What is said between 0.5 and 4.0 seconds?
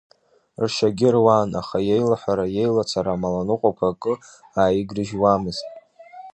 Ршьагьы руан, аха иеилаҳәара, иеилацара, амаланыҟәақәа